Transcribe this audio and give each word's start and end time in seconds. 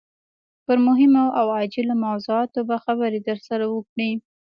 پر 0.65 0.77
مهمو 0.87 1.25
او 1.39 1.47
عاجلو 1.57 1.95
موضوعاتو 2.05 2.59
به 2.69 2.75
خبرې 2.85 3.19
درسره 3.27 3.65
وکړي. 3.73 4.11